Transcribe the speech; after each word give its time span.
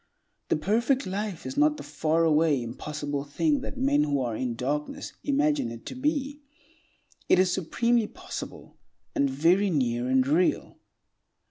The 0.47 0.55
perfect 0.55 1.05
life 1.05 1.45
is 1.45 1.57
not 1.57 1.77
the 1.77 1.83
faraway, 1.83 2.59
impossible 2.63 3.23
thing 3.23 3.61
that 3.61 3.77
men 3.77 4.01
who 4.01 4.19
are 4.21 4.35
in 4.35 4.55
darkness 4.55 5.13
imagine 5.23 5.69
it 5.69 5.85
to 5.85 5.95
be; 5.95 6.41
it 7.29 7.37
is 7.37 7.53
supremely 7.53 8.07
possible, 8.07 8.77
and 9.13 9.29
very 9.29 9.69
near 9.69 10.07
and 10.07 10.25
real. 10.25 10.79